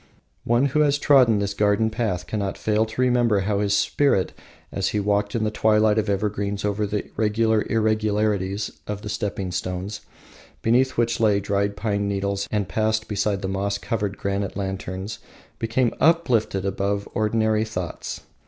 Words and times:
One 0.45 0.65
who 0.65 0.79
has 0.79 0.97
trodden 0.97 1.37
this 1.37 1.53
garden 1.53 1.91
path 1.91 2.25
cannot 2.25 2.57
fail 2.57 2.87
to 2.87 3.01
remember 3.01 3.41
how 3.41 3.59
his 3.59 3.77
spirit, 3.77 4.33
as 4.71 4.87
he 4.87 4.99
walked 4.99 5.35
in 5.35 5.43
the 5.43 5.51
twilight 5.51 5.99
of 5.99 6.09
evergreens 6.09 6.65
over 6.65 6.87
the 6.87 7.11
regular 7.15 7.63
irregularities 7.69 8.71
of 8.87 9.03
the 9.03 9.09
stepping 9.09 9.51
stones, 9.51 10.01
beneath 10.63 10.97
which 10.97 11.19
lay 11.19 11.39
dried 11.39 11.75
pine 11.77 12.07
needles, 12.07 12.47
and 12.49 12.67
passed 12.67 13.07
beside 13.07 13.43
the 13.43 13.47
moss 13.47 13.77
covered 13.77 14.17
granite 14.17 14.57
lanterns, 14.57 15.19
became 15.59 15.93
uplifted 15.99 16.65
above 16.65 17.07
ordinary 17.13 17.63
thoughts. 17.63 18.21